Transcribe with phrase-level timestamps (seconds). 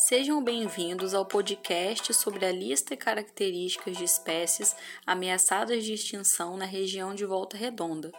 [0.00, 6.64] Sejam bem-vindos ao podcast sobre a lista e características de espécies ameaçadas de extinção na
[6.64, 8.12] região de Volta Redonda.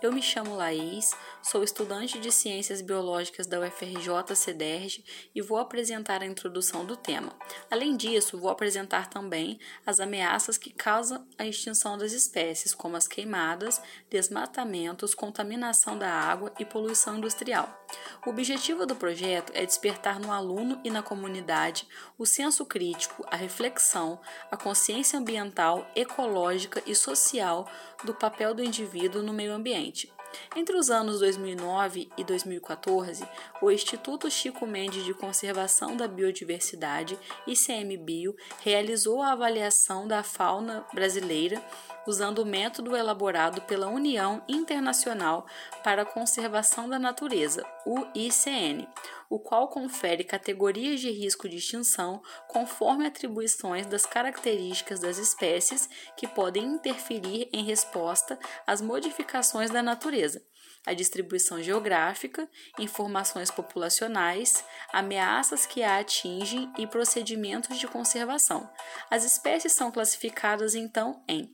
[0.00, 1.10] Eu me chamo Laís,
[1.42, 7.36] sou estudante de Ciências Biológicas da UFRJ CEDERJ e vou apresentar a introdução do tema.
[7.68, 13.08] Além disso, vou apresentar também as ameaças que causam a extinção das espécies, como as
[13.08, 17.83] queimadas, desmatamentos, contaminação da água e poluição industrial.
[18.26, 21.86] O objetivo do projeto é despertar no aluno e na comunidade
[22.18, 27.68] o senso crítico, a reflexão, a consciência ambiental, ecológica e social
[28.04, 30.12] do papel do indivíduo no meio ambiente.
[30.56, 33.26] Entre os anos 2009 e 2014,
[33.62, 41.62] o Instituto Chico Mendes de Conservação da Biodiversidade, ICMBio, realizou a avaliação da fauna brasileira
[42.06, 45.46] usando o método elaborado pela União Internacional
[45.82, 48.86] para a Conservação da Natureza, o ICN,
[49.28, 56.26] o qual confere categorias de risco de extinção conforme atribuições das características das espécies que
[56.26, 60.42] podem interferir em resposta às modificações da natureza
[60.86, 68.70] a distribuição geográfica, informações populacionais, ameaças que a atingem e procedimentos de conservação.
[69.10, 71.50] As espécies são classificadas então em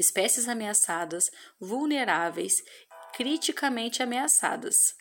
[0.00, 2.62] espécies ameaçadas, vulneráveis,
[3.12, 4.94] criticamente ameaçadas.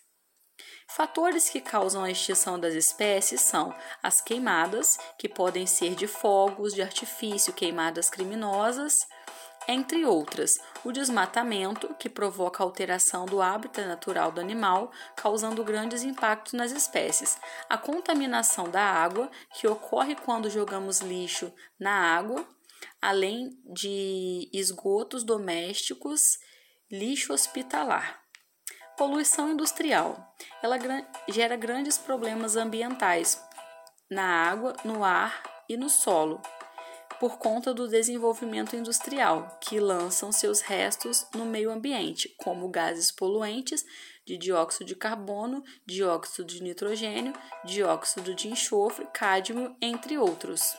[0.89, 6.73] Fatores que causam a extinção das espécies são as queimadas, que podem ser de fogos
[6.73, 9.07] de artifício, queimadas criminosas,
[9.67, 10.59] entre outras.
[10.83, 17.37] O desmatamento, que provoca alteração do hábitat natural do animal, causando grandes impactos nas espécies.
[17.69, 22.45] A contaminação da água, que ocorre quando jogamos lixo na água,
[23.01, 26.37] além de esgotos domésticos,
[26.91, 28.21] lixo hospitalar.
[28.97, 30.35] Poluição industrial.
[30.61, 30.77] Ela
[31.29, 33.41] gera grandes problemas ambientais
[34.09, 36.41] na água, no ar e no solo,
[37.19, 43.85] por conta do desenvolvimento industrial, que lançam seus restos no meio ambiente, como gases poluentes
[44.25, 47.33] de dióxido de carbono, dióxido de nitrogênio,
[47.65, 50.77] dióxido de enxofre, cádmio, entre outros.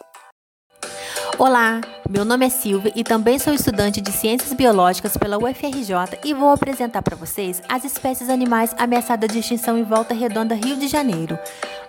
[1.38, 6.34] Olá, meu nome é Silvia e também sou estudante de Ciências Biológicas pela UFRJ e
[6.34, 10.88] vou apresentar para vocês as espécies animais ameaçadas de extinção em Volta Redonda, Rio de
[10.88, 11.38] Janeiro.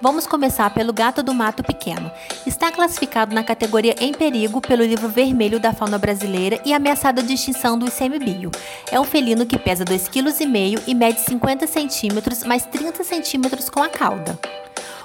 [0.01, 2.12] Vamos começar pelo gato do mato pequeno.
[2.46, 7.34] Está classificado na categoria em perigo pelo livro vermelho da fauna brasileira e ameaçado de
[7.34, 8.51] extinção do ICMBio.
[8.91, 13.81] É um felino que pesa 2,5 kg e mede 50 centímetros mais 30 centímetros com
[13.81, 14.40] a cauda.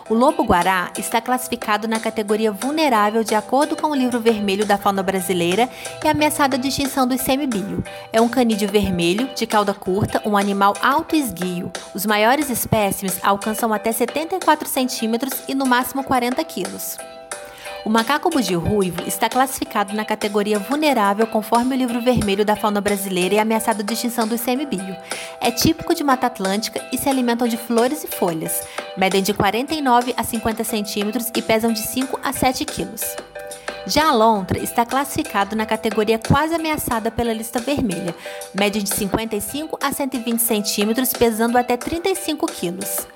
[0.09, 5.03] O lobo-guará está classificado na categoria vulnerável de acordo com o livro vermelho da fauna
[5.03, 5.69] brasileira
[6.05, 7.83] e ameaçado de extinção do ICMBio.
[8.13, 11.73] É um canídeo vermelho, de cauda curta, um animal alto esguio.
[11.93, 16.97] Os maiores espécimes alcançam até 74 centímetros e no máximo 40 quilos.
[17.87, 22.81] O macaco bugio ruivo está classificado na categoria vulnerável conforme o livro vermelho da fauna
[22.81, 24.97] brasileira e ameaçado de extinção do ICMBio.
[25.41, 28.61] É típico de Mata Atlântica e se alimentam de flores e folhas.
[28.97, 33.03] Medem de 49 a 50 centímetros e pesam de 5 a 7 quilos.
[33.87, 38.13] Já a lontra está classificado na categoria quase ameaçada pela lista vermelha,
[38.53, 43.07] média de 55 a 120 centímetros, pesando até 35 quilos.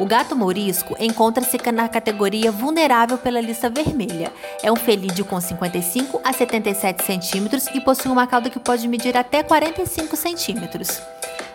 [0.00, 4.32] O gato mourisco encontra-se na categoria vulnerável pela lista vermelha.
[4.60, 9.16] É um felídeo com 55 a 77 centímetros e possui uma cauda que pode medir
[9.16, 11.00] até 45 centímetros.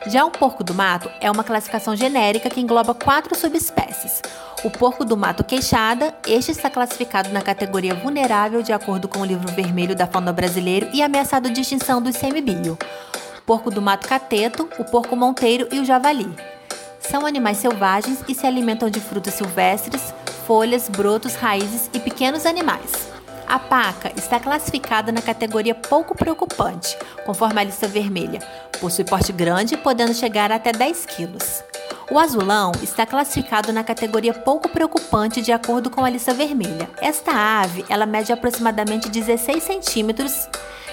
[0.08, 4.22] Já o porco do mato é uma classificação genérica que engloba quatro subespécies.
[4.64, 9.26] O porco do mato queixada, este está classificado na categoria vulnerável de acordo com o
[9.26, 12.78] livro vermelho da fauna brasileiro e ameaçado de extinção do ICMBio.
[13.38, 16.34] O porco do mato cateto, o porco monteiro e o javali.
[17.09, 20.14] São animais selvagens e se alimentam de frutas silvestres,
[20.46, 23.09] folhas, brotos, raízes e pequenos animais.
[23.47, 28.40] A paca está classificada na categoria pouco preocupante, conforme a lista vermelha.
[28.80, 31.64] Possui porte grande, podendo chegar até 10 quilos.
[32.12, 36.88] O azulão está classificado na categoria pouco preocupante de acordo com a lista vermelha.
[37.02, 40.47] Esta ave, ela mede aproximadamente 16 centímetros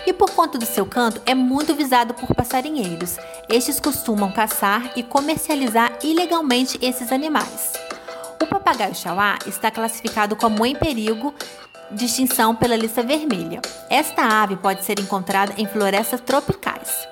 [0.07, 3.17] e por conta do seu canto é muito visado por passarinheiros.
[3.49, 7.73] Estes costumam caçar e comercializar ilegalmente esses animais.
[8.41, 11.35] O papagaio chauá está classificado como em perigo
[11.91, 13.61] de extinção pela lista vermelha.
[13.91, 17.07] Esta ave pode ser encontrada em florestas tropicais.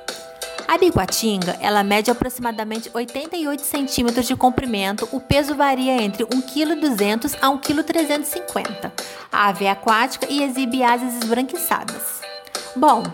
[0.67, 7.39] A biguatinga, ela mede aproximadamente 88 centímetros de comprimento, o peso varia entre 1,2 kg
[7.41, 8.93] a 1,350 kg.
[9.31, 12.34] A ave é aquática e exibe asas esbranquiçadas.
[12.77, 13.05] Bom,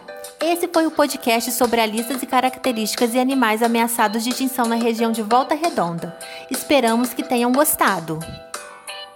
[0.43, 4.77] esse foi o podcast sobre as listas e características de animais ameaçados de extinção na
[4.77, 6.17] região de Volta Redonda.
[6.51, 8.19] Esperamos que tenham gostado.